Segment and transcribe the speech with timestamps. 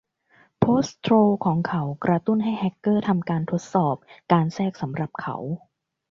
[0.59, 3.95] โพสต์โทรลล์ของเขากระตุ้นให้แฮกเกอร์ทำการทดสอบ
[4.31, 5.35] การแทรกสำหรับเขา